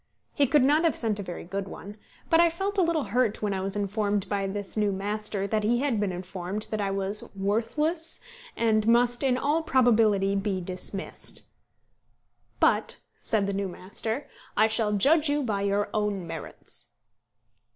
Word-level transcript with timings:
He 0.33 0.47
could 0.47 0.63
not 0.63 0.83
have 0.83 0.95
sent 0.95 1.19
a 1.19 1.21
very 1.21 1.43
good 1.43 1.67
one; 1.67 1.95
but 2.27 2.39
I 2.39 2.49
felt 2.49 2.79
a 2.79 2.81
little 2.81 3.03
hurt 3.13 3.43
when 3.43 3.53
I 3.53 3.61
was 3.61 3.75
informed 3.75 4.27
by 4.27 4.47
this 4.47 4.75
new 4.75 4.91
master 4.91 5.45
that 5.45 5.61
he 5.63 5.81
had 5.81 5.99
been 5.99 6.11
informed 6.11 6.63
that 6.71 6.81
I 6.81 6.89
was 6.89 7.29
worthless, 7.35 8.19
and 8.57 8.87
must 8.87 9.21
in 9.21 9.37
all 9.37 9.61
probability 9.61 10.35
be 10.35 10.59
dismissed. 10.59 11.43
"But," 12.59 12.97
said 13.19 13.45
the 13.45 13.53
new 13.53 13.67
master, 13.67 14.27
"I 14.57 14.65
shall 14.65 14.93
judge 14.93 15.29
you 15.29 15.43
by 15.43 15.61
your 15.61 15.87
own 15.93 16.25
merits." 16.25 16.93